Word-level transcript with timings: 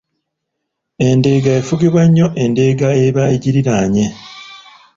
Endeega 1.07 1.49
efugibwa 1.59 2.01
nnyo 2.07 2.27
endeega 2.43 2.87
eba 3.05 3.23
egiriraanye 3.35 4.05